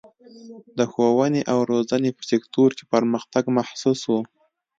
د 0.77 0.79
ښوونې 0.91 1.41
او 1.51 1.57
روزنې 1.71 2.09
په 2.17 2.23
سکتور 2.31 2.69
کې 2.77 2.83
پرمختګ 2.93 3.43
محسوس 3.57 4.01
و. 4.07 4.11